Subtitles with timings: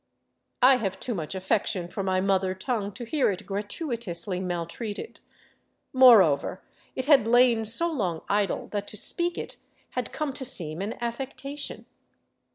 [0.63, 5.19] I have too much affection for my mother tongue to hear it gratuitously maltreated;
[5.93, 6.63] moreover,
[6.95, 9.57] it had lain so long idle that to speak it
[9.91, 11.85] had come to seem an affectation.